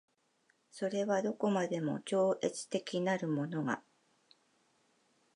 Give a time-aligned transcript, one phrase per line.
[0.71, 3.83] それはどこまでも超越的なるものが